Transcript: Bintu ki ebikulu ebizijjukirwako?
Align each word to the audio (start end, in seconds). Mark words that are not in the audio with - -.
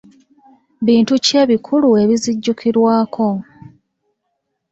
Bintu 0.85 1.13
ki 1.23 1.33
ebikulu 1.43 1.87
ebizijjukirwako? 2.03 3.27